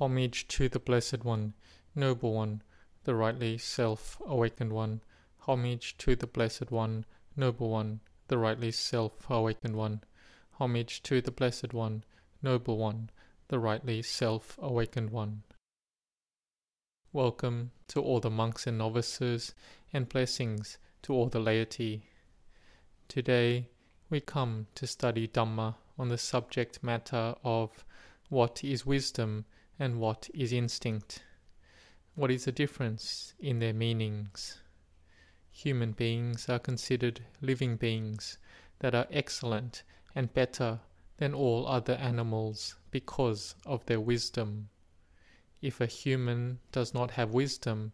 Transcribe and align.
Homage 0.00 0.48
to 0.48 0.68
the 0.68 0.80
Blessed 0.80 1.24
One, 1.24 1.54
Noble 1.94 2.34
One, 2.34 2.62
the 3.04 3.14
rightly 3.14 3.56
self 3.58 4.20
awakened 4.26 4.72
One. 4.72 5.02
Homage 5.46 5.96
to 5.98 6.16
the 6.16 6.26
Blessed 6.26 6.72
One, 6.72 7.04
Noble 7.36 7.70
One, 7.70 8.00
the 8.26 8.36
rightly 8.36 8.72
self 8.72 9.30
awakened 9.30 9.76
One. 9.76 10.02
Homage 10.54 11.00
to 11.04 11.20
the 11.20 11.30
Blessed 11.30 11.72
One, 11.72 12.02
Noble 12.42 12.76
One, 12.76 13.08
the 13.46 13.60
rightly 13.60 14.02
self 14.02 14.58
awakened 14.60 15.10
One. 15.10 15.44
Welcome 17.12 17.70
to 17.86 18.02
all 18.02 18.18
the 18.18 18.30
monks 18.30 18.66
and 18.66 18.76
novices, 18.76 19.54
and 19.92 20.08
blessings 20.08 20.76
to 21.02 21.14
all 21.14 21.28
the 21.28 21.38
laity. 21.38 22.02
Today 23.06 23.68
we 24.10 24.20
come 24.20 24.66
to 24.74 24.88
study 24.88 25.28
Dhamma 25.28 25.76
on 25.96 26.08
the 26.08 26.18
subject 26.18 26.82
matter 26.82 27.36
of 27.44 27.84
what 28.28 28.64
is 28.64 28.84
wisdom 28.84 29.44
and 29.78 30.00
what 30.00 30.28
is 30.32 30.52
instinct. 30.52 31.22
What 32.14 32.30
is 32.30 32.44
the 32.44 32.52
difference 32.52 33.34
in 33.40 33.58
their 33.58 33.72
meanings? 33.72 34.60
Human 35.50 35.92
beings 35.92 36.48
are 36.48 36.58
considered 36.58 37.20
living 37.40 37.76
beings 37.76 38.38
that 38.80 38.94
are 38.94 39.06
excellent 39.10 39.82
and 40.14 40.32
better 40.34 40.80
than 41.16 41.34
all 41.34 41.66
other 41.66 41.94
animals 41.94 42.76
because 42.90 43.54
of 43.64 43.84
their 43.86 44.00
wisdom. 44.00 44.68
If 45.62 45.80
a 45.80 45.86
human 45.86 46.60
does 46.72 46.92
not 46.92 47.12
have 47.12 47.32
wisdom, 47.32 47.92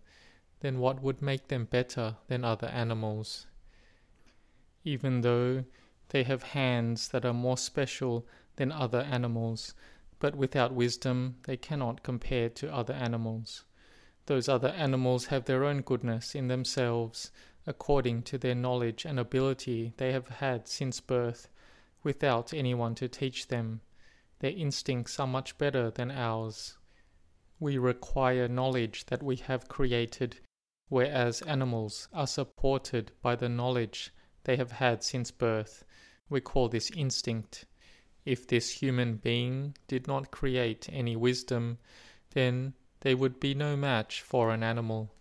then 0.61 0.79
what 0.79 1.03
would 1.03 1.23
make 1.23 1.49
them 1.49 1.65
better 1.65 2.17
than 2.29 2.45
other 2.45 2.69
animals? 2.69 3.47
Even 4.85 5.21
though 5.21 5.65
they 6.09 6.25
have 6.25 6.43
hands 6.43 7.09
that 7.09 7.25
are 7.25 7.33
more 7.33 7.57
special 7.57 8.27
than 8.57 8.73
other 8.73 9.01
animals, 9.01 9.75
but 10.21 10.37
without 10.37 10.73
wisdom 10.73 11.37
they 11.45 11.57
cannot 11.57 12.05
compare 12.05 12.49
to 12.49 12.73
other 12.73 12.95
animals. 12.95 13.65
Those 14.27 14.49
other 14.49 14.69
animals 14.69 15.27
have 15.27 15.47
their 15.47 15.65
own 15.65 15.81
goodness 15.81 16.35
in 16.37 16.47
themselves, 16.47 17.33
according 17.67 18.23
to 18.23 18.39
their 18.39 18.55
knowledge 18.55 19.05
and 19.05 19.19
ability 19.19 19.93
they 19.97 20.13
have 20.13 20.29
had 20.29 20.69
since 20.69 21.01
birth, 21.01 21.49
without 22.05 22.55
anyone 22.55 22.95
to 22.97 23.09
teach 23.09 23.49
them. 23.49 23.81
Their 24.39 24.53
instincts 24.53 25.19
are 25.19 25.27
much 25.27 25.59
better 25.59 25.91
than 25.91 26.11
ours. 26.11 26.77
We 27.59 27.77
require 27.77 28.47
knowledge 28.47 29.07
that 29.07 29.23
we 29.23 29.37
have 29.37 29.69
created, 29.69 30.39
whereas 30.89 31.43
animals 31.43 32.09
are 32.13 32.27
supported 32.27 33.13
by 33.23 33.37
the 33.37 33.49
knowledge 33.49 34.13
they 34.45 34.57
have 34.57 34.73
had 34.73 35.03
since 35.03 35.31
birth. 35.31 35.85
We 36.29 36.41
call 36.41 36.69
this 36.69 36.91
instinct. 36.91 37.65
If 38.25 38.47
this 38.47 38.83
human 38.83 39.17
being 39.17 39.77
did 39.89 40.07
not 40.07 40.31
create 40.31 40.89
any 40.93 41.17
wisdom, 41.17 41.79
then 42.31 42.75
they 43.01 43.15
would 43.15 43.41
be 43.41 43.55
no 43.55 43.77
match 43.77 44.21
for 44.21 44.51
an 44.51 44.63
animal. 44.63 45.15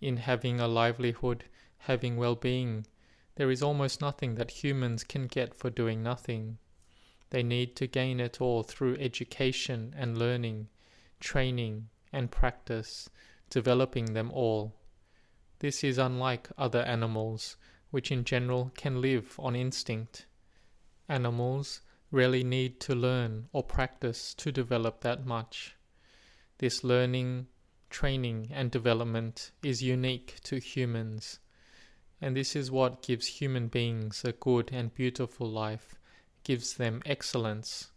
In 0.00 0.18
having 0.18 0.60
a 0.60 0.68
livelihood, 0.68 1.44
having 1.78 2.16
well 2.16 2.36
being, 2.36 2.86
there 3.34 3.50
is 3.50 3.62
almost 3.62 4.00
nothing 4.00 4.36
that 4.36 4.62
humans 4.62 5.02
can 5.02 5.26
get 5.26 5.54
for 5.54 5.70
doing 5.70 6.02
nothing. 6.02 6.58
They 7.30 7.42
need 7.42 7.74
to 7.76 7.88
gain 7.88 8.20
it 8.20 8.40
all 8.40 8.62
through 8.62 8.96
education 8.98 9.92
and 9.96 10.16
learning, 10.16 10.68
training 11.18 11.88
and 12.12 12.30
practice, 12.30 13.10
developing 13.50 14.12
them 14.12 14.30
all. 14.30 14.76
This 15.58 15.82
is 15.82 15.98
unlike 15.98 16.48
other 16.56 16.82
animals, 16.82 17.56
which 17.90 18.12
in 18.12 18.24
general 18.24 18.70
can 18.76 19.00
live 19.00 19.34
on 19.40 19.56
instinct. 19.56 20.26
Animals 21.08 21.80
really 22.14 22.44
need 22.44 22.78
to 22.78 22.94
learn 22.94 23.48
or 23.52 23.64
practice 23.64 24.34
to 24.34 24.52
develop 24.52 25.00
that 25.00 25.26
much. 25.26 25.74
This 26.58 26.84
learning, 26.84 27.48
training, 27.90 28.52
and 28.52 28.70
development 28.70 29.50
is 29.64 29.82
unique 29.82 30.36
to 30.44 30.60
humans, 30.60 31.40
and 32.20 32.36
this 32.36 32.54
is 32.54 32.70
what 32.70 33.02
gives 33.02 33.26
human 33.26 33.66
beings 33.66 34.24
a 34.24 34.30
good 34.30 34.70
and 34.72 34.94
beautiful 34.94 35.50
life, 35.50 35.96
gives 36.44 36.74
them 36.74 37.02
excellence. 37.04 37.90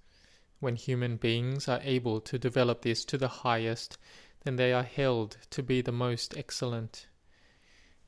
When 0.60 0.76
human 0.76 1.18
beings 1.18 1.68
are 1.68 1.82
able 1.84 2.20
to 2.22 2.40
develop 2.40 2.82
this 2.82 3.06
to 3.06 3.20
the 3.20 3.28
highest, 3.28 4.00
then 4.44 4.56
they 4.56 4.74
are 4.74 4.82
held 4.82 5.38
to 5.52 5.62
be 5.62 5.82
the 5.82 5.92
most 5.92 6.36
excellent. 6.36 7.06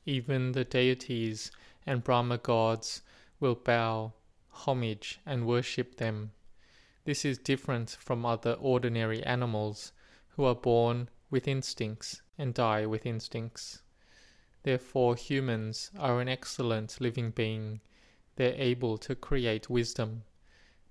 Even 0.06 0.52
the 0.52 0.64
deities 0.64 1.52
and 1.86 2.02
Brahma 2.02 2.38
gods 2.38 3.02
will 3.38 3.54
bow 3.54 4.14
homage, 4.52 5.20
and 5.24 5.46
worship 5.46 5.96
them. 5.96 6.32
This 7.04 7.24
is 7.24 7.38
different 7.38 7.90
from 7.90 8.26
other 8.26 8.52
ordinary 8.54 9.22
animals 9.24 9.92
who 10.30 10.44
are 10.44 10.54
born 10.54 11.08
with 11.30 11.48
instincts 11.48 12.22
and 12.36 12.52
die 12.52 12.86
with 12.86 13.06
instincts. 13.06 13.82
Therefore, 14.62 15.16
humans 15.16 15.90
are 15.98 16.20
an 16.20 16.28
excellent 16.28 17.00
living 17.00 17.30
being. 17.30 17.80
They're 18.36 18.54
able 18.54 18.98
to 18.98 19.14
create 19.14 19.70
wisdom. 19.70 20.24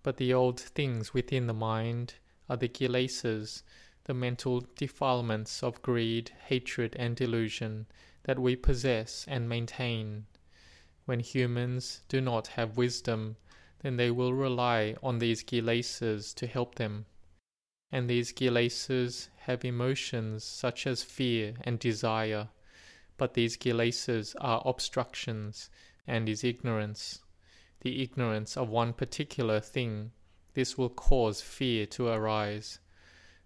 But 0.01 0.17
the 0.17 0.33
old 0.33 0.59
things 0.59 1.13
within 1.13 1.47
the 1.47 1.53
mind 1.53 2.15
are 2.49 2.57
the 2.57 2.69
kilesas, 2.69 3.63
the 4.05 4.13
mental 4.13 4.65
defilements 4.75 5.61
of 5.61 5.81
greed, 5.83 6.31
hatred, 6.47 6.95
and 6.97 7.15
delusion 7.15 7.85
that 8.23 8.39
we 8.39 8.55
possess 8.55 9.25
and 9.27 9.47
maintain. 9.47 10.25
When 11.05 11.19
humans 11.19 12.01
do 12.07 12.21
not 12.21 12.47
have 12.47 12.77
wisdom, 12.77 13.35
then 13.81 13.97
they 13.97 14.11
will 14.11 14.33
rely 14.33 14.95
on 15.01 15.19
these 15.19 15.43
kilesas 15.43 16.33
to 16.35 16.47
help 16.47 16.75
them. 16.75 17.05
And 17.91 18.09
these 18.09 18.33
kilesas 18.33 19.29
have 19.37 19.65
emotions 19.65 20.43
such 20.43 20.85
as 20.85 21.01
fear 21.01 21.55
and 21.63 21.79
desire, 21.79 22.49
but 23.17 23.33
these 23.33 23.57
kilesas 23.57 24.35
are 24.39 24.61
obstructions 24.65 25.69
and 26.05 26.27
is 26.27 26.43
ignorance. 26.43 27.19
The 27.81 28.03
ignorance 28.03 28.57
of 28.57 28.69
one 28.69 28.93
particular 28.93 29.59
thing, 29.59 30.11
this 30.53 30.77
will 30.77 30.89
cause 30.89 31.41
fear 31.41 31.85
to 31.87 32.07
arise. 32.07 32.79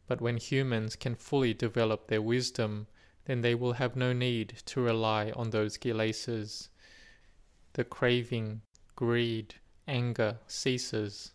But 0.08 0.20
when 0.20 0.38
humans 0.38 0.96
can 0.96 1.16
fully 1.16 1.54
develop 1.54 2.08
their 2.08 2.22
wisdom, 2.22 2.88
then 3.26 3.42
they 3.42 3.56
will 3.56 3.74
have 3.74 3.96
no 3.96 4.12
need 4.12 4.62
to 4.66 4.82
rely 4.82 5.32
on 5.32 5.52
those 5.52 5.78
kilesas. 5.78 6.70
The 7.74 7.84
craving, 7.84 8.62
greed, 8.96 9.56
anger 9.88 10.40
ceases. 10.48 11.34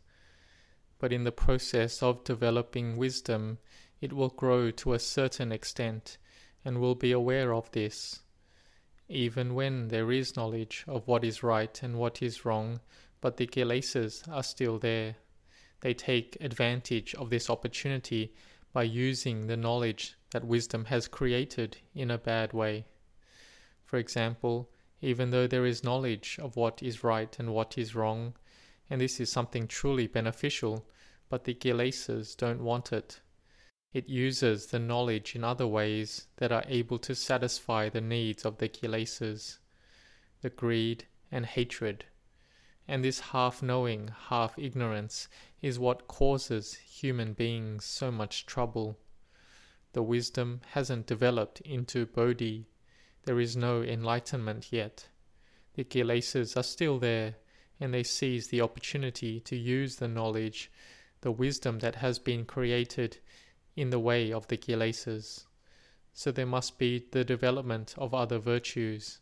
But 0.98 1.12
in 1.12 1.24
the 1.24 1.32
process 1.32 2.02
of 2.02 2.24
developing 2.24 2.96
wisdom, 2.96 3.58
it 4.00 4.12
will 4.12 4.30
grow 4.30 4.70
to 4.70 4.92
a 4.92 4.98
certain 4.98 5.52
extent 5.52 6.18
and 6.64 6.80
will 6.80 6.94
be 6.94 7.12
aware 7.12 7.52
of 7.52 7.70
this. 7.72 8.20
Even 9.08 9.54
when 9.54 9.88
there 9.88 10.12
is 10.12 10.36
knowledge 10.36 10.84
of 10.86 11.06
what 11.06 11.24
is 11.24 11.42
right 11.42 11.82
and 11.82 11.96
what 11.96 12.20
is 12.20 12.44
wrong, 12.44 12.80
but 13.20 13.36
the 13.36 13.46
kilesas 13.46 14.28
are 14.28 14.42
still 14.42 14.78
there. 14.78 15.16
They 15.80 15.94
take 15.94 16.36
advantage 16.40 17.14
of 17.14 17.30
this 17.30 17.48
opportunity 17.48 18.34
by 18.72 18.82
using 18.82 19.46
the 19.46 19.56
knowledge 19.56 20.14
that 20.32 20.44
wisdom 20.44 20.86
has 20.86 21.08
created 21.08 21.78
in 21.94 22.10
a 22.10 22.18
bad 22.18 22.52
way. 22.52 22.84
For 23.84 23.96
example, 23.96 24.68
even 25.00 25.30
though 25.30 25.46
there 25.46 25.66
is 25.66 25.84
knowledge 25.84 26.38
of 26.42 26.56
what 26.56 26.82
is 26.82 27.04
right 27.04 27.38
and 27.38 27.54
what 27.54 27.78
is 27.78 27.94
wrong, 27.94 28.34
and 28.90 29.00
this 29.00 29.20
is 29.20 29.30
something 29.30 29.68
truly 29.68 30.06
beneficial, 30.06 30.88
but 31.28 31.44
the 31.44 31.54
kilesas 31.54 32.36
don't 32.36 32.62
want 32.62 32.92
it. 32.92 33.20
It 33.92 34.08
uses 34.08 34.66
the 34.66 34.78
knowledge 34.78 35.34
in 35.34 35.44
other 35.44 35.66
ways 35.66 36.26
that 36.36 36.52
are 36.52 36.64
able 36.66 36.98
to 37.00 37.14
satisfy 37.14 37.88
the 37.88 38.00
needs 38.00 38.44
of 38.44 38.58
the 38.58 38.68
kilesas, 38.68 39.58
the 40.42 40.50
greed 40.50 41.06
and 41.30 41.46
hatred. 41.46 42.04
And 42.86 43.04
this 43.04 43.20
half 43.20 43.62
knowing, 43.62 44.08
half 44.28 44.58
ignorance 44.58 45.28
is 45.60 45.78
what 45.78 46.08
causes 46.08 46.74
human 46.74 47.34
beings 47.34 47.84
so 47.84 48.10
much 48.10 48.46
trouble. 48.46 48.98
The 49.92 50.02
wisdom 50.02 50.60
hasn't 50.72 51.06
developed 51.06 51.60
into 51.62 52.06
Bodhi 52.06 52.66
there 53.28 53.38
is 53.38 53.58
no 53.58 53.82
enlightenment 53.82 54.72
yet. 54.72 55.06
The 55.74 55.84
kilesas 55.84 56.56
are 56.56 56.62
still 56.62 56.98
there, 56.98 57.34
and 57.78 57.92
they 57.92 58.02
seize 58.02 58.48
the 58.48 58.62
opportunity 58.62 59.38
to 59.40 59.54
use 59.54 59.96
the 59.96 60.08
knowledge, 60.08 60.72
the 61.20 61.30
wisdom 61.30 61.80
that 61.80 61.96
has 61.96 62.18
been 62.18 62.46
created 62.46 63.18
in 63.76 63.90
the 63.90 63.98
way 63.98 64.32
of 64.32 64.48
the 64.48 64.56
kilesas. 64.56 65.44
So 66.14 66.32
there 66.32 66.46
must 66.46 66.78
be 66.78 67.04
the 67.10 67.22
development 67.22 67.94
of 67.98 68.14
other 68.14 68.38
virtues, 68.38 69.18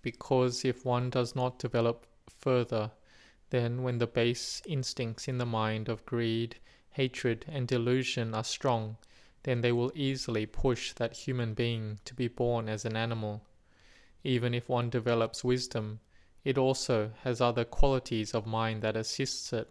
because 0.00 0.64
if 0.64 0.84
one 0.84 1.10
does 1.10 1.34
not 1.34 1.58
develop 1.58 2.06
further, 2.28 2.92
then 3.50 3.82
when 3.82 3.98
the 3.98 4.06
base 4.06 4.62
instincts 4.64 5.26
in 5.26 5.38
the 5.38 5.44
mind 5.44 5.88
of 5.88 6.06
greed, 6.06 6.54
hatred, 6.90 7.46
and 7.48 7.66
delusion 7.66 8.32
are 8.32 8.44
strong, 8.44 8.96
then 9.42 9.60
they 9.60 9.72
will 9.72 9.92
easily 9.94 10.46
push 10.46 10.92
that 10.94 11.16
human 11.16 11.54
being 11.54 11.98
to 12.04 12.14
be 12.14 12.28
born 12.28 12.68
as 12.68 12.84
an 12.84 12.96
animal. 12.96 13.42
Even 14.22 14.52
if 14.52 14.68
one 14.68 14.90
develops 14.90 15.42
wisdom, 15.42 16.00
it 16.44 16.58
also 16.58 17.12
has 17.22 17.40
other 17.40 17.64
qualities 17.64 18.34
of 18.34 18.46
mind 18.46 18.82
that 18.82 18.96
assists 18.96 19.52
it. 19.52 19.68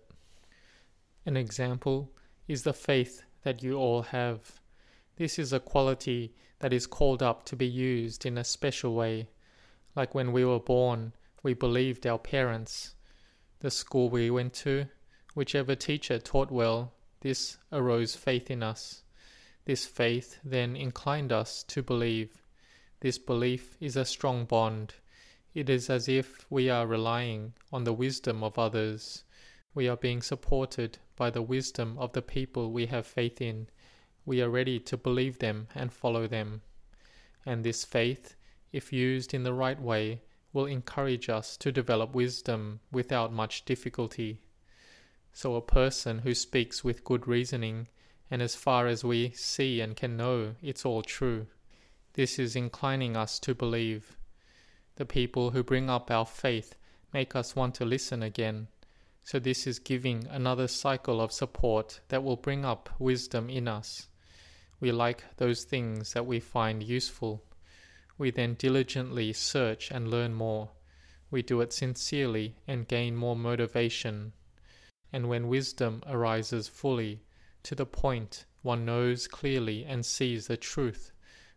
An 1.26 1.38
example 1.38 2.12
is 2.48 2.64
the 2.64 2.74
faith 2.74 3.24
that 3.44 3.62
you 3.62 3.76
all 3.76 4.02
have. 4.02 4.60
This 5.18 5.38
is 5.38 5.54
a 5.54 5.60
quality 5.60 6.34
that 6.60 6.74
is 6.74 6.88
called 6.88 7.22
up 7.22 7.46
to 7.46 7.56
be 7.56 7.68
used 7.68 8.26
in 8.26 8.38
a 8.38 8.44
special 8.44 8.96
way. 8.96 9.30
Like 9.96 10.16
when 10.16 10.32
we 10.32 10.46
were 10.46 10.60
born, 10.60 11.14
we 11.44 11.54
believed 11.54 12.06
our 12.06 12.20
parents. 12.20 12.96
The 13.60 13.72
school 13.72 14.10
we 14.10 14.30
went 14.30 14.54
to, 14.56 14.88
whichever 15.34 15.76
teacher 15.76 16.20
taught 16.20 16.52
well, 16.52 16.94
this 17.22 17.58
arose 17.72 18.16
faith 18.16 18.50
in 18.50 18.64
us. 18.64 19.04
This 19.70 19.86
faith 19.86 20.40
then 20.44 20.76
inclined 20.76 21.32
us 21.32 21.62
to 21.66 21.84
believe. 21.84 22.42
This 23.02 23.20
belief 23.20 23.78
is 23.80 23.96
a 23.96 24.04
strong 24.04 24.46
bond. 24.46 24.96
It 25.54 25.70
is 25.70 25.92
as 25.92 26.10
if 26.10 26.50
we 26.50 26.72
are 26.72 26.88
relying 26.88 27.54
on 27.72 27.84
the 27.84 27.94
wisdom 27.94 28.44
of 28.44 28.58
others. 28.58 29.26
We 29.76 29.88
are 29.88 29.96
being 29.96 30.24
supported 30.24 30.98
by 31.16 31.30
the 31.30 31.44
wisdom 31.44 32.00
of 32.00 32.14
the 32.14 32.24
people 32.24 32.72
we 32.72 32.88
have 32.88 33.06
faith 33.06 33.42
in 33.42 33.68
we 34.26 34.42
are 34.42 34.50
ready 34.50 34.80
to 34.80 34.98
believe 34.98 35.38
them 35.38 35.68
and 35.76 35.94
follow 35.94 36.26
them. 36.26 36.64
And 37.46 37.64
this 37.64 37.86
faith, 37.86 38.36
if 38.72 38.92
used 38.92 39.36
in 39.36 39.44
the 39.44 39.54
right 39.54 39.80
way, 39.80 40.24
will 40.52 40.66
encourage 40.66 41.30
us 41.30 41.56
to 41.58 41.72
develop 41.72 42.16
wisdom 42.16 42.80
without 42.92 43.32
much 43.32 43.66
difficulty. 43.66 44.42
So, 45.32 45.54
a 45.54 45.62
person 45.62 46.18
who 46.18 46.34
speaks 46.34 46.84
with 46.84 47.04
good 47.04 47.28
reasoning, 47.28 47.88
and 48.32 48.42
as 48.42 48.56
far 48.56 48.88
as 48.88 49.04
we 49.04 49.32
see 49.32 49.82
and 49.82 49.96
can 49.96 50.16
know, 50.16 50.56
it's 50.62 50.86
all 50.86 51.02
true. 51.02 51.48
This 52.14 52.38
is 52.38 52.56
inclining 52.56 53.16
us 53.16 53.40
to 53.40 53.56
believe. 53.56 54.18
The 54.96 55.06
people 55.06 55.52
who 55.52 55.64
bring 55.64 55.90
up 55.90 56.12
our 56.12 56.26
faith 56.26 56.76
make 57.14 57.36
us 57.36 57.56
want 57.56 57.76
to 57.76 57.86
listen 57.86 58.22
again. 58.22 58.68
So, 59.24 59.40
this 59.40 59.66
is 59.66 59.80
giving 59.80 60.28
another 60.28 60.68
cycle 60.68 61.22
of 61.22 61.32
support 61.32 62.00
that 62.10 62.24
will 62.24 62.36
bring 62.36 62.66
up 62.66 62.90
wisdom 63.00 63.50
in 63.50 63.68
us. 63.68 64.08
We 64.80 64.92
like 64.92 65.24
those 65.38 65.64
things 65.64 66.14
that 66.14 66.26
we 66.26 66.40
find 66.40 66.82
useful. 66.82 67.44
We 68.18 68.32
then 68.32 68.56
diligently 68.56 69.34
search 69.34 69.92
and 69.92 70.10
learn 70.10 70.34
more. 70.34 70.72
We 71.32 71.42
do 71.42 71.62
it 71.62 71.74
sincerely 71.74 72.56
and 72.68 72.88
gain 72.88 73.16
more 73.16 73.36
motivation. 73.36 74.34
And 75.12 75.30
when 75.30 75.48
wisdom 75.48 76.04
arises 76.08 76.68
fully, 76.68 77.22
to 77.64 77.76
the 77.76 77.86
point 77.86 78.46
one 78.62 78.86
knows 78.86 79.28
clearly 79.28 79.86
and 79.86 80.06
sees 80.06 80.48
the 80.48 80.58
truth, 80.58 81.12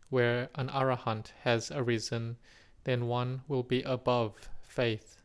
where 0.09 0.51
an 0.55 0.69
arahant 0.69 1.33
has 1.43 1.71
arisen, 1.71 2.37
then 2.85 3.07
one 3.07 3.43
will 3.49 3.63
be 3.63 3.83
above 3.83 4.49
faith. 4.63 5.21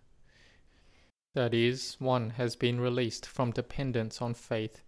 That 1.33 1.53
is, 1.53 1.97
one 2.00 2.31
has 2.31 2.56
been 2.56 2.79
released 2.81 3.25
from 3.25 3.51
dependence 3.51 4.21
on 4.21 4.33
faith. 4.33 4.81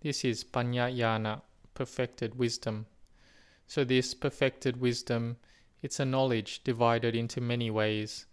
This 0.00 0.24
is 0.24 0.44
panyayana 0.44 1.40
perfected 1.72 2.34
wisdom. 2.34 2.86
So, 3.66 3.84
this 3.84 4.12
perfected 4.12 4.76
wisdom, 4.76 5.38
it's 5.80 5.98
a 5.98 6.04
knowledge 6.04 6.62
divided 6.62 7.16
into 7.16 7.40
many 7.40 7.70
ways. 7.70 8.26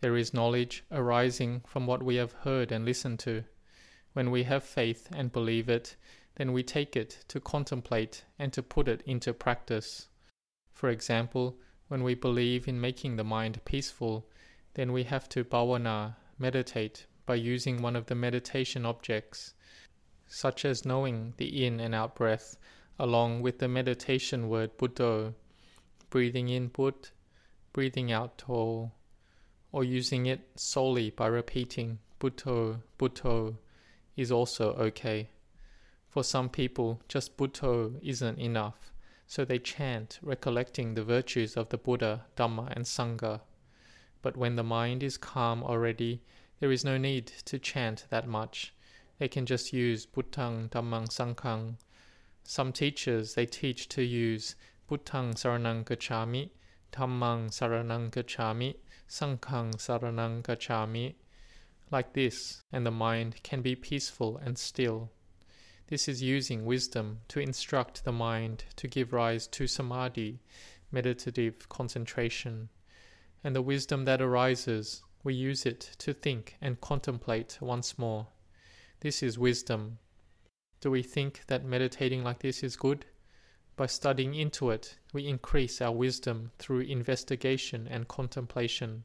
There 0.00 0.16
is 0.16 0.32
knowledge 0.32 0.84
arising 0.90 1.62
from 1.66 1.86
what 1.86 2.02
we 2.02 2.16
have 2.16 2.32
heard 2.32 2.72
and 2.72 2.84
listened 2.84 3.18
to. 3.20 3.44
When 4.14 4.30
we 4.30 4.44
have 4.44 4.64
faith 4.64 5.08
and 5.12 5.30
believe 5.30 5.68
it, 5.68 5.96
then 6.38 6.52
we 6.52 6.62
take 6.62 6.94
it 6.96 7.24
to 7.26 7.40
contemplate 7.40 8.24
and 8.38 8.52
to 8.52 8.62
put 8.62 8.86
it 8.86 9.02
into 9.04 9.34
practice. 9.34 10.06
For 10.72 10.88
example, 10.88 11.58
when 11.88 12.04
we 12.04 12.14
believe 12.14 12.68
in 12.68 12.80
making 12.80 13.16
the 13.16 13.24
mind 13.24 13.60
peaceful, 13.64 14.30
then 14.74 14.92
we 14.92 15.02
have 15.02 15.28
to 15.30 15.42
bhavana, 15.42 16.14
meditate, 16.38 17.06
by 17.26 17.34
using 17.34 17.82
one 17.82 17.96
of 17.96 18.06
the 18.06 18.14
meditation 18.14 18.86
objects, 18.86 19.54
such 20.28 20.64
as 20.64 20.84
knowing 20.84 21.34
the 21.38 21.66
in 21.66 21.80
and 21.80 21.94
out 21.94 22.14
breath 22.14 22.56
along 23.00 23.42
with 23.42 23.58
the 23.58 23.68
meditation 23.68 24.48
word 24.48 24.76
Buddho, 24.78 25.34
breathing 26.08 26.48
in 26.48 26.68
Bud, 26.68 27.08
breathing 27.72 28.12
out 28.12 28.38
To, 28.38 28.92
or 29.72 29.84
using 29.84 30.26
it 30.26 30.40
solely 30.54 31.10
by 31.10 31.26
repeating 31.26 31.98
Buddho, 32.20 32.80
Buddho 32.96 33.56
is 34.16 34.30
also 34.30 34.72
okay. 34.74 35.30
For 36.08 36.24
some 36.24 36.48
people, 36.48 37.00
just 37.08 37.36
Buddho 37.36 37.98
isn't 38.02 38.38
enough, 38.38 38.92
so 39.26 39.44
they 39.44 39.58
chant 39.58 40.18
recollecting 40.22 40.94
the 40.94 41.04
virtues 41.04 41.56
of 41.56 41.68
the 41.68 41.78
Buddha, 41.78 42.26
Dhamma, 42.36 42.72
and 42.74 42.84
Sangha. 42.84 43.40
But 44.22 44.36
when 44.36 44.56
the 44.56 44.64
mind 44.64 45.02
is 45.02 45.16
calm 45.16 45.62
already, 45.62 46.22
there 46.60 46.72
is 46.72 46.84
no 46.84 46.98
need 46.98 47.26
to 47.44 47.58
chant 47.58 48.06
that 48.10 48.26
much. 48.26 48.74
They 49.18 49.28
can 49.28 49.46
just 49.46 49.72
use 49.72 50.06
Buddhang, 50.06 50.70
Dhammang, 50.70 51.08
Sanghang 51.08 51.76
some 52.48 52.72
teachers 52.72 53.34
they 53.34 53.44
teach 53.44 53.90
to 53.90 54.02
use 54.02 54.56
Buddhang 54.88 55.34
Saranang 55.34 55.84
Gacchami, 55.84 56.48
Dhammang 56.92 57.50
Saranang 57.50 58.10
Gacchami, 58.10 58.76
Sanghang 59.06 59.74
Saranang 59.76 60.40
Gacchami, 60.42 61.14
like 61.90 62.14
this, 62.14 62.62
and 62.72 62.86
the 62.86 62.90
mind 62.90 63.42
can 63.42 63.60
be 63.60 63.76
peaceful 63.76 64.38
and 64.38 64.56
still. 64.56 65.10
This 65.88 66.08
is 66.08 66.22
using 66.22 66.64
wisdom 66.64 67.20
to 67.28 67.40
instruct 67.40 68.04
the 68.04 68.12
mind 68.12 68.64
to 68.76 68.86
give 68.86 69.12
rise 69.12 69.46
to 69.48 69.66
samadhi, 69.66 70.40
meditative 70.90 71.68
concentration. 71.68 72.68
And 73.42 73.54
the 73.54 73.62
wisdom 73.62 74.04
that 74.04 74.22
arises, 74.22 75.02
we 75.24 75.34
use 75.34 75.66
it 75.66 75.90
to 75.98 76.14
think 76.14 76.56
and 76.60 76.80
contemplate 76.80 77.58
once 77.60 77.98
more. 77.98 78.28
This 79.00 79.22
is 79.22 79.38
wisdom 79.38 79.98
do 80.80 80.92
we 80.92 81.02
think 81.02 81.44
that 81.48 81.64
meditating 81.64 82.22
like 82.22 82.38
this 82.38 82.62
is 82.62 82.76
good? 82.76 83.04
By 83.74 83.86
studying 83.86 84.36
into 84.36 84.70
it, 84.70 84.96
we 85.12 85.26
increase 85.26 85.80
our 85.80 85.90
wisdom 85.90 86.52
through 86.60 86.80
investigation 86.82 87.88
and 87.88 88.06
contemplation 88.06 89.02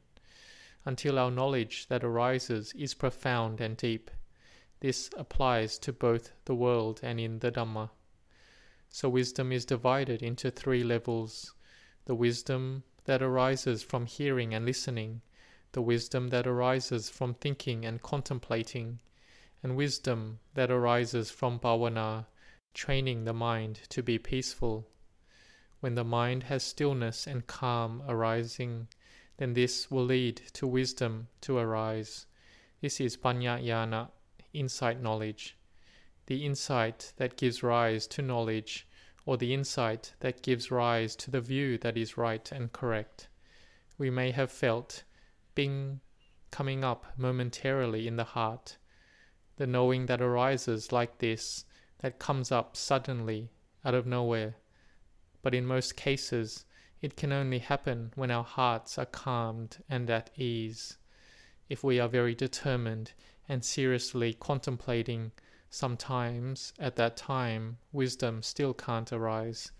until 0.84 1.18
our 1.18 1.32
knowledge 1.32 1.88
that 1.88 2.04
arises 2.04 2.72
is 2.74 2.94
profound 2.94 3.60
and 3.60 3.76
deep. 3.76 4.12
This 4.84 5.08
applies 5.16 5.78
to 5.78 5.94
both 5.94 6.32
the 6.44 6.54
world 6.54 7.00
and 7.02 7.18
in 7.18 7.38
the 7.38 7.50
Dhamma. 7.50 7.88
So, 8.90 9.08
wisdom 9.08 9.50
is 9.50 9.64
divided 9.64 10.22
into 10.22 10.50
three 10.50 10.84
levels 10.84 11.54
the 12.04 12.14
wisdom 12.14 12.84
that 13.04 13.22
arises 13.22 13.82
from 13.82 14.04
hearing 14.04 14.52
and 14.52 14.66
listening, 14.66 15.22
the 15.72 15.80
wisdom 15.80 16.28
that 16.28 16.46
arises 16.46 17.08
from 17.08 17.32
thinking 17.32 17.86
and 17.86 18.02
contemplating, 18.02 19.00
and 19.62 19.74
wisdom 19.74 20.40
that 20.52 20.70
arises 20.70 21.30
from 21.30 21.58
bhavana, 21.58 22.26
training 22.74 23.24
the 23.24 23.32
mind 23.32 23.80
to 23.88 24.02
be 24.02 24.18
peaceful. 24.18 24.86
When 25.80 25.94
the 25.94 26.04
mind 26.04 26.42
has 26.42 26.62
stillness 26.62 27.26
and 27.26 27.46
calm 27.46 28.02
arising, 28.06 28.88
then 29.38 29.54
this 29.54 29.90
will 29.90 30.04
lead 30.04 30.42
to 30.52 30.66
wisdom 30.66 31.28
to 31.40 31.56
arise. 31.56 32.26
This 32.82 33.00
is 33.00 33.16
panyayana, 33.16 34.10
insight 34.54 35.02
knowledge. 35.02 35.56
The 36.26 36.46
insight 36.46 37.12
that 37.16 37.36
gives 37.36 37.62
rise 37.62 38.06
to 38.08 38.22
knowledge, 38.22 38.86
or 39.26 39.36
the 39.36 39.52
insight 39.52 40.14
that 40.20 40.42
gives 40.42 40.70
rise 40.70 41.14
to 41.16 41.30
the 41.30 41.40
view 41.40 41.76
that 41.78 41.96
is 41.96 42.16
right 42.16 42.50
and 42.50 42.72
correct. 42.72 43.28
We 43.98 44.10
may 44.10 44.30
have 44.30 44.50
felt 44.50 45.04
bing 45.54 46.00
coming 46.50 46.82
up 46.82 47.04
momentarily 47.18 48.06
in 48.08 48.16
the 48.16 48.24
heart 48.24 48.78
the 49.56 49.66
knowing 49.66 50.06
that 50.06 50.20
arises 50.20 50.90
like 50.90 51.18
this, 51.18 51.64
that 52.00 52.18
comes 52.18 52.50
up 52.50 52.76
suddenly 52.76 53.50
out 53.84 53.94
of 53.94 54.06
nowhere. 54.06 54.56
But 55.42 55.54
in 55.54 55.66
most 55.66 55.96
cases, 55.96 56.64
it 57.00 57.16
can 57.16 57.32
only 57.32 57.58
happen 57.60 58.12
when 58.14 58.30
our 58.30 58.44
hearts 58.44 58.98
are 58.98 59.06
calmed 59.06 59.78
and 59.88 60.10
at 60.10 60.30
ease. 60.36 60.98
If 61.68 61.84
we 61.84 62.00
are 62.00 62.08
very 62.08 62.34
determined 62.34 63.12
and 63.48 63.64
seriously 63.64 64.34
contemplating, 64.34 65.32
sometimes 65.70 66.72
at 66.78 66.96
that 66.96 67.16
time 67.16 67.78
wisdom 67.92 68.42
still 68.42 68.72
can't 68.72 69.12
arise. 69.12 69.72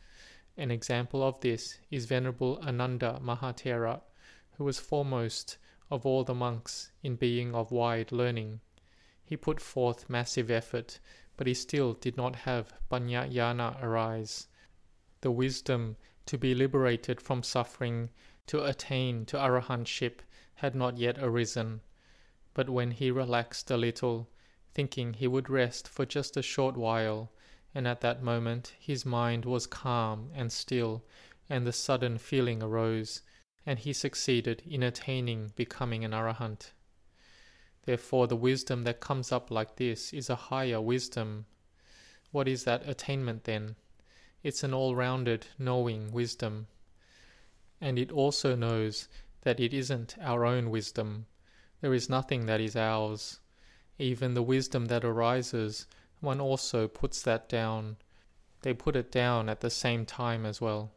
An 0.56 0.71
example 0.71 1.23
of 1.23 1.40
this 1.40 1.78
is 1.90 2.06
Venerable 2.06 2.59
Ananda 2.62 3.21
Mahathera, 3.23 4.02
who 4.56 4.64
was 4.64 4.78
foremost 4.78 5.59
of 5.90 6.06
all 6.06 6.25
the 6.25 6.35
monks 6.35 6.92
in 7.02 7.16
being 7.16 7.54
of 7.54 7.73
wide 7.73 8.12
learning. 8.12 8.61
He 9.25 9.37
put 9.37 9.61
forth 9.61 10.11
massive 10.11 10.50
effort, 10.50 11.00
but 11.37 11.47
he 11.47 11.54
still 11.54 11.94
did 11.94 12.16
not 12.16 12.37
have 12.37 12.75
Panyayana 12.90 13.83
arise. 13.83 14.49
The 15.23 15.30
wisdom 15.30 15.97
to 16.26 16.38
be 16.38 16.54
liberated 16.54 17.21
from 17.21 17.42
suffering, 17.42 18.11
to 18.47 18.64
attain 18.64 19.26
to 19.26 19.37
arahantship, 19.37 20.21
had 20.56 20.75
not 20.75 20.97
yet 20.97 21.18
arisen. 21.18 21.80
But 22.54 22.70
when 22.70 22.92
he 22.92 23.11
relaxed 23.11 23.70
a 23.70 23.76
little, 23.76 24.30
thinking 24.73 25.14
he 25.14 25.26
would 25.26 25.50
rest 25.50 25.88
for 25.88 26.06
just 26.06 26.37
a 26.37 26.42
short 26.42 26.76
while, 26.76 27.32
and 27.75 27.87
at 27.87 28.00
that 28.00 28.23
moment 28.23 28.75
his 28.78 29.04
mind 29.04 29.44
was 29.44 29.66
calm 29.66 30.30
and 30.34 30.52
still, 30.52 31.04
and 31.50 31.66
the 31.66 31.73
sudden 31.73 32.16
feeling 32.16 32.62
arose, 32.62 33.23
and 33.66 33.80
he 33.80 33.92
succeeded 33.92 34.62
in 34.64 34.82
attaining 34.82 35.52
becoming 35.56 36.04
an 36.04 36.12
arahant. 36.12 36.70
Therefore, 37.82 38.26
the 38.26 38.37
wisdom 38.37 38.84
that 38.84 39.00
comes 39.00 39.30
up 39.30 39.50
like 39.50 39.76
this 39.76 40.12
is 40.12 40.30
a 40.30 40.37
higher 40.37 40.80
wisdom. 40.80 41.46
what 42.30 42.49
is 42.49 42.64
that 42.64 42.88
attainment 42.88 43.44
then? 43.44 43.76
It's 44.42 44.62
an 44.62 44.73
all 44.73 44.94
rounded 44.94 45.46
knowing 45.58 46.12
wisdom. 46.12 46.66
And 47.80 47.99
it 47.99 48.11
also 48.11 48.56
knows 48.56 49.08
that 49.42 49.61
it 49.61 49.75
isn't 49.75 50.16
our 50.20 50.44
own 50.44 50.70
wisdom. 50.70 51.26
There 51.84 51.92
is 51.92 52.08
nothing 52.08 52.46
that 52.46 52.62
is 52.62 52.76
ours. 52.76 53.40
Even 53.98 54.32
the 54.32 54.42
wisdom 54.42 54.86
that 54.86 55.04
arises, 55.04 55.86
one 56.20 56.40
also 56.40 56.88
puts 56.88 57.20
that 57.20 57.46
down. 57.46 57.98
They 58.62 58.72
put 58.72 58.96
it 58.96 59.12
down 59.12 59.50
at 59.50 59.60
the 59.60 59.68
same 59.68 60.06
time 60.06 60.46
as 60.46 60.62
well. 60.62 60.92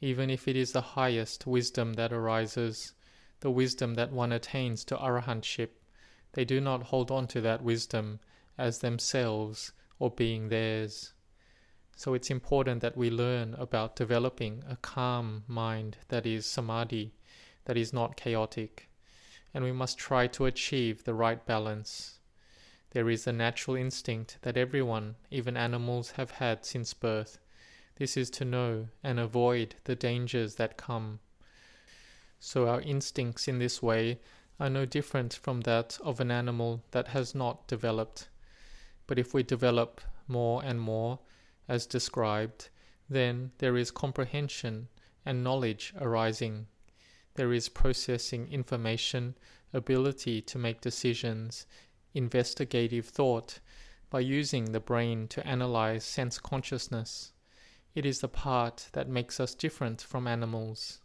Even 0.00 0.30
if 0.30 0.46
it 0.46 0.54
is 0.54 0.70
the 0.70 0.94
highest 0.94 1.48
wisdom 1.48 1.94
that 1.94 2.12
arises, 2.12 2.94
the 3.40 3.50
wisdom 3.50 3.94
that 3.94 4.12
one 4.12 4.30
attains 4.30 4.84
to 4.84 4.96
arahantship, 4.96 5.70
they 6.34 6.44
do 6.44 6.60
not 6.60 6.84
hold 6.84 7.10
on 7.10 7.26
to 7.26 7.40
that 7.40 7.64
wisdom 7.64 8.20
as 8.56 8.78
themselves 8.78 9.72
or 9.98 10.12
being 10.12 10.48
theirs. 10.48 11.12
So 11.96 12.14
it's 12.14 12.30
important 12.30 12.82
that 12.82 12.96
we 12.96 13.10
learn 13.10 13.54
about 13.54 13.96
developing 13.96 14.62
a 14.68 14.76
calm 14.76 15.42
mind 15.48 15.96
that 16.06 16.24
is 16.24 16.46
samadhi, 16.46 17.14
that 17.64 17.76
is 17.76 17.92
not 17.92 18.16
chaotic, 18.16 18.88
and 19.54 19.64
we 19.64 19.72
must 19.72 19.96
try 19.96 20.26
to 20.26 20.44
achieve 20.44 21.04
the 21.04 21.14
right 21.14 21.46
balance. 21.46 22.18
There 22.90 23.08
is 23.08 23.26
a 23.26 23.32
natural 23.32 23.76
instinct 23.76 24.38
that 24.42 24.56
everyone, 24.56 25.14
even 25.30 25.56
animals, 25.56 26.12
have 26.12 26.32
had 26.32 26.64
since 26.64 26.92
birth. 26.92 27.38
This 27.96 28.16
is 28.16 28.28
to 28.30 28.44
know 28.44 28.88
and 29.02 29.18
avoid 29.20 29.76
the 29.84 29.94
dangers 29.96 30.56
that 30.56 30.76
come. 30.76 31.20
So 32.40 32.68
our 32.68 32.80
instincts 32.80 33.48
in 33.48 33.58
this 33.58 33.80
way 33.80 34.18
are 34.60 34.68
no 34.68 34.84
different 34.84 35.34
from 35.34 35.62
that 35.62 35.98
of 36.02 36.20
an 36.20 36.30
animal 36.30 36.82
that 36.90 37.08
has 37.08 37.34
not 37.34 37.66
developed. 37.66 38.28
But 39.06 39.18
if 39.18 39.32
we 39.32 39.42
develop 39.42 40.00
more 40.28 40.62
and 40.64 40.80
more, 40.80 41.20
as 41.68 41.86
described, 41.86 42.68
then 43.08 43.52
there 43.58 43.76
is 43.76 43.90
comprehension 43.90 44.88
and 45.24 45.42
knowledge 45.42 45.94
arising. 46.00 46.66
There 47.34 47.52
is 47.52 47.68
processing 47.68 48.48
information, 48.52 49.36
ability 49.72 50.40
to 50.42 50.58
make 50.58 50.80
decisions, 50.80 51.66
investigative 52.14 53.06
thought 53.06 53.58
by 54.08 54.20
using 54.20 54.70
the 54.70 54.78
brain 54.80 55.26
to 55.28 55.44
analyze 55.44 56.04
sense 56.04 56.38
consciousness. 56.38 57.32
It 57.94 58.06
is 58.06 58.20
the 58.20 58.28
part 58.28 58.88
that 58.92 59.08
makes 59.08 59.40
us 59.40 59.54
different 59.54 60.00
from 60.00 60.28
animals. 60.28 61.00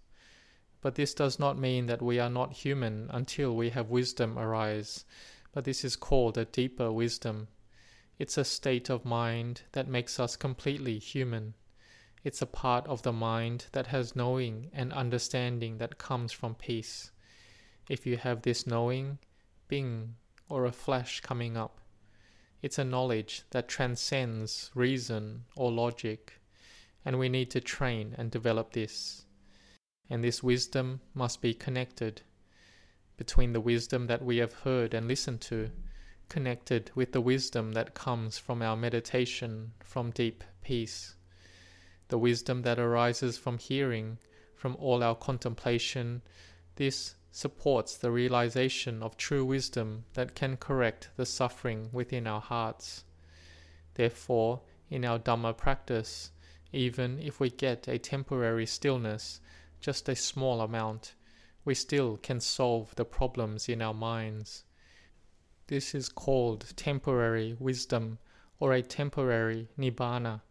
But 0.81 0.95
this 0.95 1.13
does 1.13 1.39
not 1.39 1.57
mean 1.57 1.87
that 1.87 2.01
we 2.01 2.19
are 2.19 2.29
not 2.29 2.53
human 2.53 3.09
until 3.09 3.55
we 3.55 3.71
have 3.71 3.89
wisdom 3.89 4.37
arise, 4.37 5.05
but 5.51 5.65
this 5.65 5.83
is 5.83 5.95
called 5.95 6.37
a 6.37 6.45
deeper 6.45 6.91
wisdom. 6.91 7.47
It's 8.19 8.37
a 8.37 8.45
state 8.45 8.89
of 8.89 9.03
mind 9.03 9.63
that 9.71 9.87
makes 9.87 10.19
us 10.19 10.35
completely 10.35 10.99
human. 10.99 11.55
It's 12.23 12.41
a 12.41 12.45
part 12.45 12.85
of 12.87 13.01
the 13.01 13.13
mind 13.13 13.67
that 13.71 13.87
has 13.87 14.15
knowing 14.15 14.69
and 14.73 14.91
understanding 14.93 15.77
that 15.77 15.97
comes 15.97 16.31
from 16.31 16.55
peace. 16.55 17.11
If 17.89 18.05
you 18.05 18.17
have 18.17 18.41
this 18.41 18.67
knowing, 18.67 19.19
bing, 19.67 20.15
or 20.49 20.65
a 20.65 20.71
flash 20.71 21.21
coming 21.21 21.55
up, 21.55 21.79
it's 22.61 22.77
a 22.77 22.83
knowledge 22.83 23.43
that 23.51 23.67
transcends 23.67 24.71
reason 24.75 25.45
or 25.55 25.71
logic, 25.71 26.41
and 27.05 27.17
we 27.17 27.29
need 27.29 27.49
to 27.51 27.61
train 27.61 28.15
and 28.17 28.29
develop 28.29 28.73
this 28.73 29.25
and 30.09 30.23
this 30.23 30.41
wisdom 30.41 30.99
must 31.13 31.41
be 31.41 31.53
connected 31.53 32.21
between 33.17 33.53
the 33.53 33.61
wisdom 33.61 34.07
that 34.07 34.23
we 34.23 34.37
have 34.37 34.53
heard 34.53 34.93
and 34.93 35.07
listened 35.07 35.41
to, 35.41 35.69
connected 36.29 36.89
with 36.95 37.11
the 37.11 37.21
wisdom 37.21 37.73
that 37.73 37.93
comes 37.93 38.37
from 38.37 38.61
our 38.61 38.75
meditation 38.75 39.71
from 39.83 40.09
deep 40.11 40.43
peace, 40.63 41.15
the 42.09 42.17
wisdom 42.17 42.61
that 42.63 42.77
arises 42.77 43.37
from 43.37 43.57
hearing, 43.57 44.17
from 44.55 44.75
all 44.79 45.01
our 45.01 45.15
contemplation. 45.15 46.21
This 46.75 47.15
supports 47.31 47.95
the 47.95 48.11
realization 48.11 49.01
of 49.01 49.15
true 49.15 49.45
wisdom 49.45 50.03
that 50.13 50.35
can 50.35 50.57
correct 50.57 51.09
the 51.15 51.25
suffering 51.25 51.89
within 51.91 52.27
our 52.27 52.41
hearts. 52.41 53.05
Therefore, 53.93 54.61
in 54.89 55.05
our 55.05 55.19
Dhamma 55.19 55.55
practice, 55.55 56.31
even 56.73 57.19
if 57.19 57.39
we 57.39 57.49
get 57.49 57.87
a 57.87 57.97
temporary 57.97 58.65
stillness, 58.65 59.39
just 59.79 60.09
a 60.09 60.15
small 60.15 60.61
amount, 60.61 61.13
we 61.63 61.75
still 61.75 62.17
can 62.17 62.39
solve 62.39 62.95
the 62.95 63.05
problems 63.05 63.69
in 63.69 63.81
our 63.81 63.93
minds. 63.93 64.63
This 65.67 65.93
is 65.93 66.09
called 66.09 66.73
temporary 66.75 67.55
wisdom 67.59 68.17
or 68.59 68.73
a 68.73 68.81
temporary 68.81 69.69
nibbana. 69.77 70.41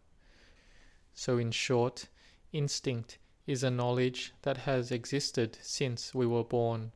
So, 1.21 1.37
in 1.37 1.51
short, 1.51 2.07
instinct 2.53 3.17
is 3.45 3.61
a 3.61 3.69
knowledge 3.69 4.31
that 4.43 4.55
has 4.55 4.89
existed 4.89 5.57
since 5.61 6.15
we 6.15 6.25
were 6.25 6.45
born, 6.45 6.93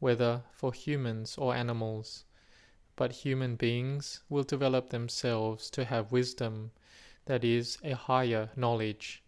whether 0.00 0.42
for 0.50 0.72
humans 0.72 1.38
or 1.38 1.54
animals. 1.54 2.24
But 2.96 3.22
human 3.22 3.54
beings 3.54 4.24
will 4.28 4.42
develop 4.42 4.90
themselves 4.90 5.70
to 5.70 5.84
have 5.84 6.10
wisdom, 6.10 6.72
that 7.26 7.44
is, 7.44 7.78
a 7.84 7.92
higher 7.92 8.50
knowledge. 8.56 9.22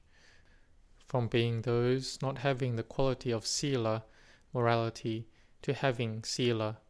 From 1.06 1.28
being 1.28 1.62
those 1.62 2.20
not 2.20 2.38
having 2.38 2.74
the 2.74 2.82
quality 2.82 3.30
of 3.30 3.46
sila, 3.46 4.02
morality, 4.52 5.28
to 5.62 5.72
having 5.72 6.24
sila, 6.24 6.80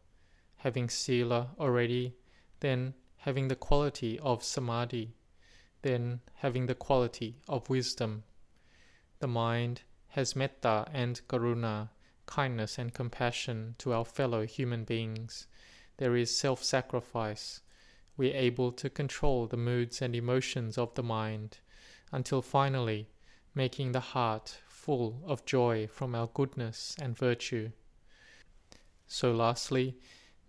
having 0.57 0.89
sila 0.89 1.51
already, 1.61 2.15
then 2.61 2.95
having 3.19 3.49
the 3.49 3.57
quality 3.57 4.19
of 4.21 4.43
samadhi, 4.43 5.17
then 5.83 6.21
having 6.37 6.67
the 6.67 6.75
quality 6.75 7.37
of 7.49 7.69
wisdom. 7.69 8.25
The 9.19 9.29
mind 9.29 9.83
has 10.09 10.37
metta 10.37 10.87
and 10.93 11.21
karuna, 11.29 11.91
kindness 12.27 12.79
and 12.79 12.93
compassion 12.95 13.75
to 13.79 13.93
our 13.93 14.05
fellow 14.05 14.47
human 14.47 14.85
beings. 14.85 15.47
There 15.99 16.17
is 16.17 16.37
self 16.37 16.63
sacrifice. 16.65 17.61
We 18.17 18.33
are 18.33 18.37
able 18.37 18.73
to 18.73 18.91
control 18.91 19.47
the 19.47 19.57
moods 19.57 20.03
and 20.03 20.15
emotions 20.15 20.79
of 20.79 20.95
the 20.95 21.03
mind 21.03 21.59
until 22.11 22.43
finally 22.43 23.09
making 23.55 23.93
the 23.93 24.01
heart 24.01 24.59
full 24.67 25.23
of 25.27 25.45
joy 25.45 25.87
from 25.87 26.15
our 26.15 26.27
goodness 26.27 26.97
and 27.01 27.17
virtue. 27.17 27.71
So, 29.07 29.33
lastly, 29.33 29.97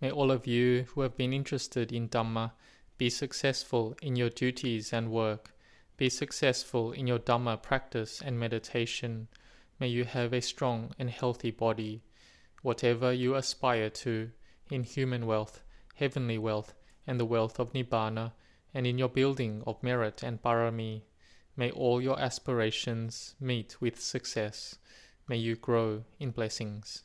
may 0.00 0.10
all 0.10 0.30
of 0.30 0.46
you 0.46 0.84
who 0.88 1.02
have 1.02 1.16
been 1.16 1.32
interested 1.32 1.92
in 1.92 2.08
Dhamma 2.08 2.52
be 2.98 3.10
successful 3.10 3.94
in 4.00 4.16
your 4.16 4.30
duties 4.30 4.92
and 4.92 5.10
work, 5.10 5.52
be 5.96 6.08
successful 6.08 6.92
in 6.92 7.06
your 7.06 7.18
Dhamma 7.18 7.62
practice 7.62 8.20
and 8.20 8.38
meditation. 8.38 9.28
May 9.78 9.88
you 9.88 10.04
have 10.04 10.32
a 10.32 10.40
strong 10.40 10.92
and 10.98 11.10
healthy 11.10 11.50
body. 11.50 12.02
Whatever 12.62 13.12
you 13.12 13.34
aspire 13.34 13.90
to, 13.90 14.30
in 14.70 14.84
human 14.84 15.26
wealth, 15.26 15.62
heavenly 15.94 16.38
wealth, 16.38 16.74
and 17.06 17.20
the 17.20 17.24
wealth 17.24 17.58
of 17.58 17.72
Nibbana, 17.72 18.32
and 18.72 18.86
in 18.86 18.98
your 18.98 19.08
building 19.08 19.62
of 19.66 19.82
merit 19.82 20.22
and 20.22 20.42
parami, 20.42 21.02
May 21.56 21.70
all 21.70 22.02
your 22.02 22.18
aspirations 22.18 23.36
meet 23.38 23.80
with 23.80 24.00
success. 24.00 24.76
May 25.28 25.36
you 25.36 25.54
grow 25.54 26.04
in 26.18 26.32
blessings. 26.32 27.04